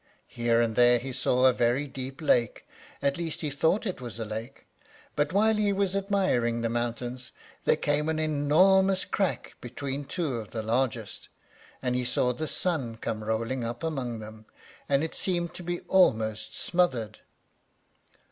[0.33, 2.67] Here and there he saw a very deep lake,
[3.03, 4.65] at least he thought it was a lake;
[5.15, 7.31] but while he was admiring the mountains,
[7.65, 11.29] there came an enormous crack between two of the largest,
[11.83, 14.47] and he saw the sun come rolling up among them,
[14.89, 17.19] and it seemed to be almost smothered.